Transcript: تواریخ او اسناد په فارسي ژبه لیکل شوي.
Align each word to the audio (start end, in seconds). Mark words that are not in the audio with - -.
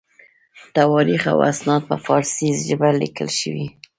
تواریخ 0.75 1.23
او 1.33 1.39
اسناد 1.51 1.81
په 1.89 1.95
فارسي 2.05 2.49
ژبه 2.67 2.89
لیکل 3.01 3.29
شوي. 3.39 3.67